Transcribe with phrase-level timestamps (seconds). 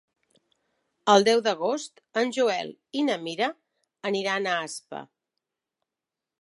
[1.13, 3.53] El deu d'agost en Joel i na Mira
[4.13, 5.07] aniran a Aspa.